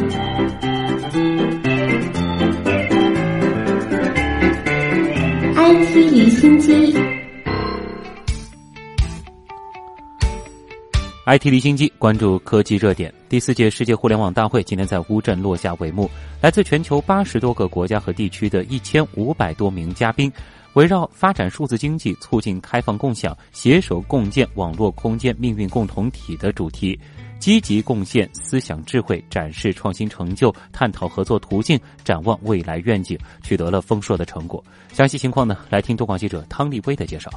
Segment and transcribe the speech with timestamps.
[0.00, 0.06] IT
[6.10, 6.94] 离心机
[11.26, 13.12] ，IT 离心机，关注科技热点。
[13.28, 16.10] 第四届世界互联网大会今天在乌镇落下帷幕，
[16.40, 20.32] 来自全球八十多个国家和地区的一千五百多名嘉宾，
[20.72, 26.98] 围绕发展数字经济、促进开放共享、携手共建网络空间命运共同体的主题。
[27.40, 34.62] 积极贡献思想智慧，展示创新成就，探讨合作途径，展望未来愿景，取得了丰硕的成果。
[34.92, 35.56] 详细情况呢？
[35.70, 37.30] 来听东广记者汤立威的介绍。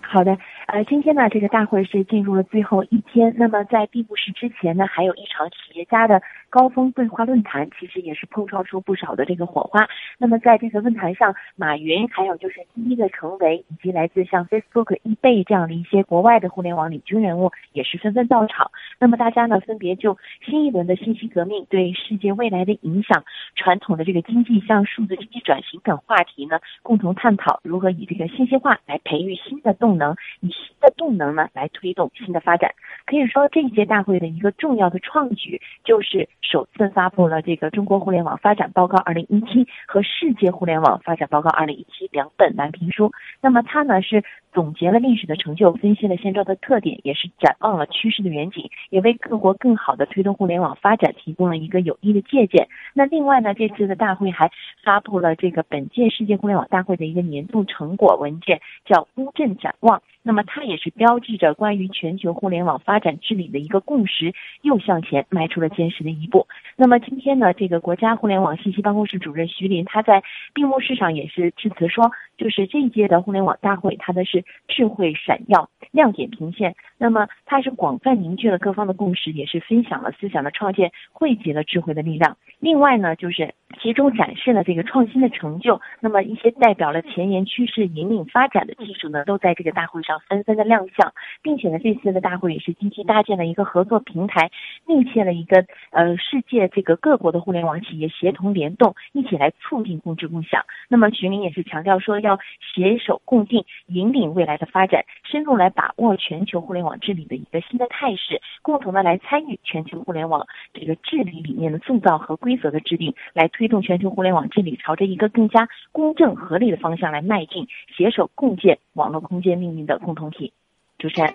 [0.00, 0.32] 好的。
[0.68, 3.34] 呃，今天呢，这个大会是进入了最后一天。
[3.38, 9.88] 那么在闭幕式之前呢，还有一场企业家的高峰对话论坛，其实也是碰撞出不少的这个火花。
[10.18, 18.70] 那么在这个论坛上，马云还有就是第一个成为以及来自像 Facebook、eBay 这样的一些国外的互联网领军人物，也是纷纷到场。
[19.00, 30.52] 那么大家呢，分别就新一轮的信息革命对世界未来的影响、传统的这个经济向数字经济转型等话题呢，共同探讨如何以这个信息化来培育新的动能，以。
[30.58, 32.72] 新的动能呢，来推动新的发展。
[33.06, 43.12] 可以说，这一届大会的一个重要的创举，就是首次发布了这个《中国互联网发展报告（二零一七）》和《世界互联网发展报告（二零一七）》两本蓝皮书。
[43.40, 52.68] 那么，它呢是总结了历史的成就，分析了现状的特点，也是展望了趋势的远景，也为各国更好的推动互联网发展提供了一个有益的借鉴。
[52.94, 54.50] 那另外呢，这次的大会还
[54.82, 59.98] 发布了这个本届世界互联网大会的一个年度成果文件，叫《乌镇展望》。
[60.22, 66.46] 那么它也是标志着关于全球互联网发展治理的一个共识又向前迈出了坚实的一步。
[66.76, 70.22] 那么今天呢，这个国家互联网信息办公室主任徐林他在
[70.52, 74.37] 闭幕式上也是致辞说，就是这一届的互联网大会，它的是
[74.68, 76.74] 智慧闪耀、亮点频现。
[76.98, 82.36] 那么它是广泛凝聚了各方的共识，也是分享了思想的创建，汇集了智慧的力量。
[82.58, 85.80] 另外呢，就是其中展示了这个创新的成就。
[86.00, 94.50] 那么一些代表了前沿趋势、引领发展的技术呢，都在这个大会上纷纷的亮相，并且呢，这次的大会也是积极搭建了一个合作平台，
[94.86, 100.64] 密切了一个呃世界这个各国的互联网企业协同联动，一起来促进共治共享。
[100.88, 102.38] 那么徐明也是强调说，要
[102.74, 106.98] 携手共进，引领未来的发展，深入来把握全球互联网。
[106.98, 110.44] 治理的一个新的态势，共同的来参与全球互联网
[110.74, 120.52] 这个治理理念的塑造和规则的制定，来推动全球互联网治理朝着一个更加公正合理的方向来迈进，携手共建网络空间命运的共同体。
[120.98, 121.32] 主持人，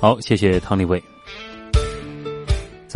[0.00, 1.00] 好，谢谢汤立伟。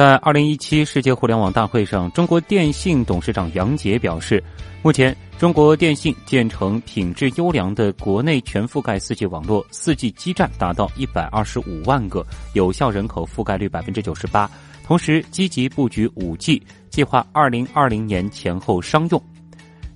[0.01, 4.43] 在二零一七世界互联网大会上，中国电信董事长杨杰表示，
[4.81, 5.15] 目前。
[5.39, 12.25] 中国电信建成品质优良的国内全覆盖四 G 网络，四 G 基站达到一百二十五万个，
[12.55, 14.51] 有效人口覆盖率百分之九十八。
[14.87, 19.23] 同时，积极布局五 G，计划二零二零年前后商用。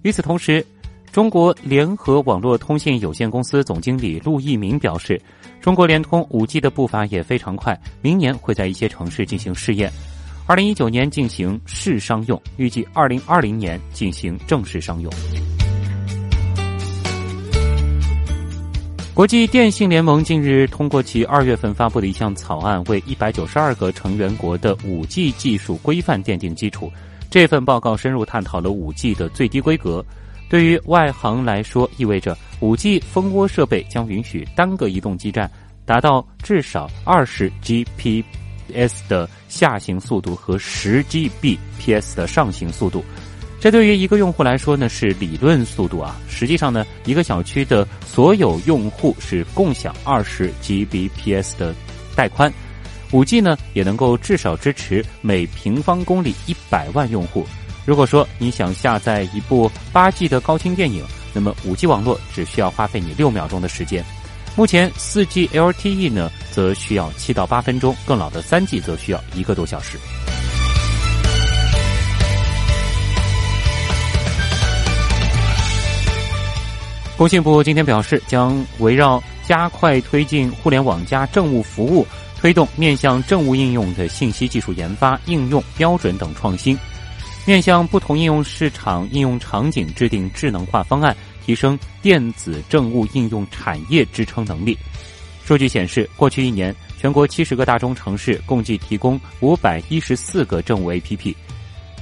[0.03, 0.63] 与此同时，
[1.15, 5.17] 中国联合网络通信有限公司总经理陆一鸣表示，
[5.61, 9.93] 中国联通五 G 的步伐也非常快，明年会在一些城市进行试验。
[10.45, 15.13] 二零一九年进行试商用，预计二零二零年进行正式商用。
[19.15, 26.91] 国际电信联盟近日通过其二月份发布的一项草案，为一百九十二个成员国的五 G 技术规范奠定基础。
[27.31, 30.05] 这份报告深入探讨了五 G 的最低规格。
[30.55, 35.51] 对于外行来说，意味着五 G 蜂窝设备将允许单个移动基站
[35.85, 38.23] 达到至少二十 Gbps。
[39.09, 43.05] 的下行速度和十 Gbps 的上行速度，
[43.59, 46.17] 这对于一个用户来说呢是理论速度啊。
[46.29, 51.75] 实际上呢，一个小区的所有用户是共享二十 Gbps 的
[52.15, 52.53] 带宽。
[53.11, 57.45] 五 G 呢也能够至少支持每平方公里一百万用户。
[57.85, 64.05] 如果说你想下载一部八 G 的高清电影，那么五 G 网络只需要花费你六秒钟的时间。
[64.57, 69.99] 目前四 G LTE 呢，则需要七到八分钟；更老的三 G 则需要一个多小时。
[77.17, 82.07] 工信部今天表示，将围绕加快推进互联网加政务服务，
[82.39, 86.77] 推动面向政务应用的信息技术研发、应用标准等创新，
[87.47, 91.17] 面向不同应用市场、应用场景制定智能化方案。
[91.45, 94.79] 提升电子政务应用产业支撑能力。
[95.45, 101.35] 数据显示，过去一年，全国七十个大中城市共计提供五百一十四个政务 APP，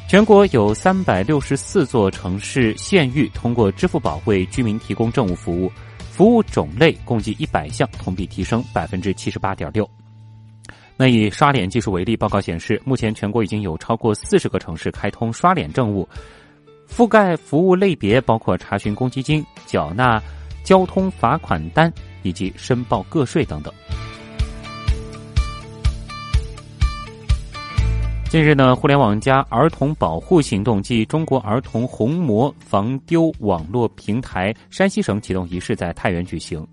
[0.09, 5.73] 全国有三百六十四座城市县域通过支付宝为居民提供政务服务，
[6.13, 9.91] 服务种类共计一百项，同比提升百分之七十八点六。
[11.03, 16.09] 那以刷脸技术为例，报告显示，目前全国已经有超过四十个城市开通刷脸政务，
[16.89, 20.23] 覆盖服务类别包括查询公积金、缴纳
[20.63, 23.75] 交通罚款单以及申报个税等等。
[28.29, 36.65] 近日呢，互联网加儿童保护行动暨中国儿童虹膜防丢网络平台山西省启动仪式在太原举行。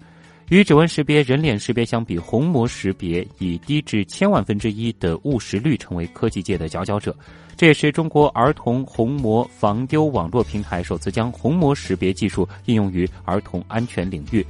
[0.50, 7.16] 与指纹识别、人脸识别相比，虹膜识别以低至千万分之一的误识率成为科技界的佼佼者。
[7.56, 14.44] 这也是中国儿童虹膜防丢网络平台首次将虹膜识别技术应用于儿童安全领域。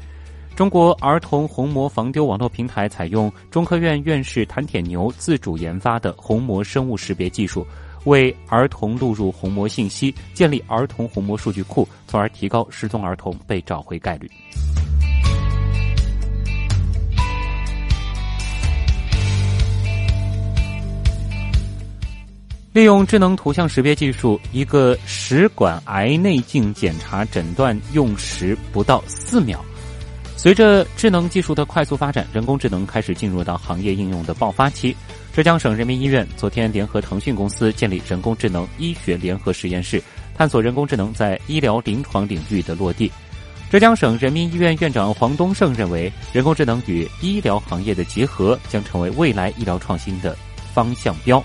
[0.55, 7.67] 中国儿童虹膜防丢网络平台采用中科院院士谭铁牛自主研发的虹膜生物识别技术，
[8.05, 14.29] 为儿童录入虹膜信息，建立儿童虹膜数据库，从而提高失踪儿童被找回概率。
[22.79, 29.59] 利用智能图像识别技术，一个食管癌内镜检查诊断用时不到四秒。
[30.37, 34.95] 随着智能技术的快速发展，人工智能开始进入到行业应用的爆发期。
[35.33, 40.01] 浙江省人民医院昨天联合腾讯公司建立人工智能医学联合实验室，
[40.33, 43.11] 探索人工智能在医疗临床领域的落地。
[43.69, 50.33] 浙江省人民医院院长黄东胜认为，人工智能与医疗行业的结合将成为未来医疗创新的
[50.73, 51.43] 方向标。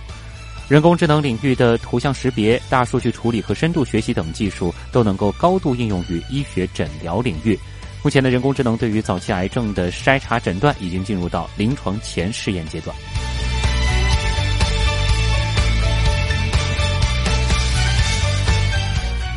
[0.66, 7.58] 人工智能领域的图像识别、大数据处理和深度学习等技术都能够高度应用于医学诊疗领域。
[8.02, 12.96] 目前的人工智能对于早期癌症的筛查诊断已经进入到临床前试验阶段。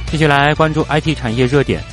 [0.09, 1.83] 继续来关注 IT 产业热点，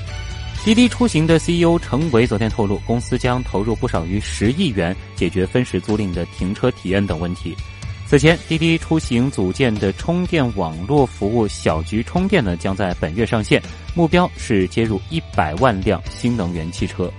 [0.64, 7.56] 滴滴出行的 CEO 程维昨天透露，公司将投入不少于十亿元解决分时租赁的停车体验等问题。
[8.06, 13.60] 此前，滴滴出行组建的充电网络服务“小桔充电”呢，将在本月上线，
[13.94, 17.10] 目标是接入一百万辆新能源汽车。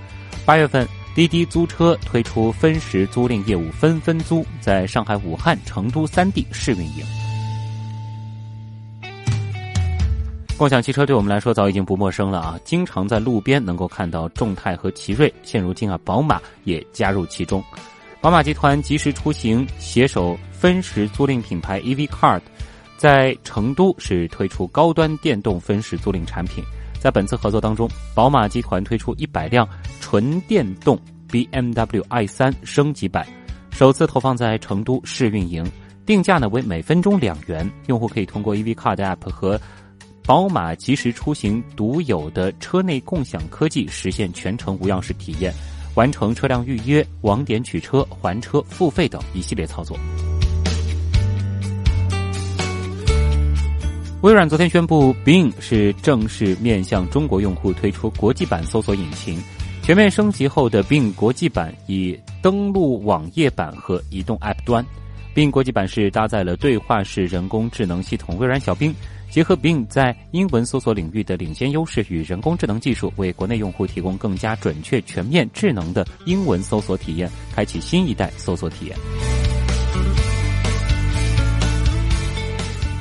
[0.44, 7.04] 八月份，滴滴租车推出分时租赁业务“分分租”，在上海、武汉、成都三地试运营。
[10.56, 17.62] 共享汽车对我们来说早已经不陌生了啊，经常在路边能够看到众泰和奇瑞，现如今啊，宝马也加入其中。
[18.26, 22.40] 宝马集团及时出行携手分时租赁品牌 EV Card，
[22.96, 26.64] 在成都是推出高端电动分时租赁产品。
[26.98, 29.64] 在本次合作当中，宝马集团推出一百辆
[30.00, 30.98] 纯电动
[31.30, 33.24] BMW i3 升级版，
[33.70, 35.64] 首次投放在成都试运营，
[36.04, 37.70] 定价呢为每分钟两元。
[37.86, 39.56] 用户可以通过 EV Card App 和
[40.24, 45.54] 宝马及时出行独有的车内共享科技，实现全程无钥匙体验。
[45.96, 49.98] 完成车辆预约、网点取车、还车、付费等一系列操作。
[54.20, 59.42] 微软昨天宣布，Bing 是正式面向中国用户推出国际版搜索引擎。
[59.82, 64.84] 全面升级后的 Bing 国际版已登录网页版和移动 App 端。
[65.34, 68.94] Bing 国际版是搭载了对话式人工智能系统微软小冰。
[69.30, 78.96] 结合 Bing 在英文搜索领域的领先优势与人工智能技术，为国内用户提供更加准确、全面、智能的英文搜索体验，开启新一代搜索体验。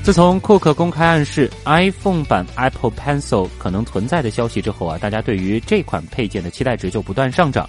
[0.04, 7.68] 自从库克公开暗示 iPhone 版 Apple Pencil 可能存在的消息之后啊，大家对于这款配件的期待值就不断上涨。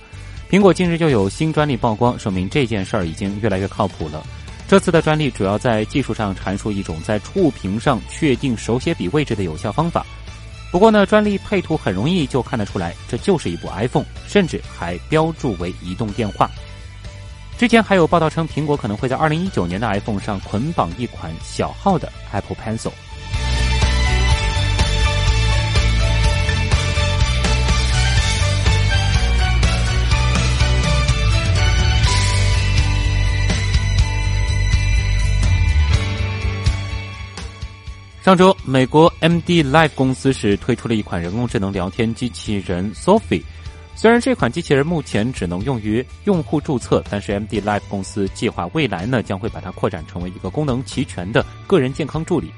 [0.50, 4.22] 苹果近日就有新专利曝光，说明这件事儿已经越来越靠谱了。
[4.68, 10.04] 这次的专利主要在技术上阐述一种在触屏上确定手写笔位置的有效方法。
[10.72, 16.50] 不过呢，专利配图很容易就看得出来，这就是一部 iPhone，甚至还标注为移动电话。
[17.56, 22.90] 之前还有报道称，苹果可能会在2019年的 iPhone 上捆绑一款小号的 Apple Pencil。
[38.26, 43.40] 上周，美国 MD Live 公司是推出了一款人工智能聊天机器人 Sophie。
[43.94, 52.50] 虽然这款机器人目前只能用于用户注册，但是 MD Live 公司计划未来呢将会把它扩展成为一个功能齐全的个人健康助理。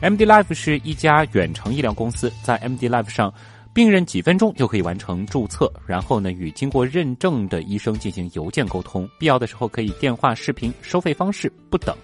[0.00, 3.30] MD Live 是一家远程医疗公司，在 MD Live 上，
[3.74, 11.94] 病人几分钟就可以完成注册，然后呢与经过认证的医生进行邮件沟通，必要的时候可以电话、视频，收费方式不等。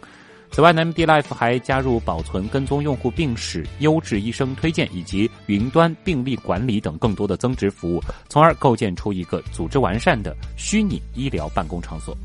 [0.51, 12.17] 此外，MD Life 还加入保存、跟踪用户病史、优质医生推荐以及云端病历管理等更多的增值服务，从而构建出一个组织完善的虚拟医疗办公场所。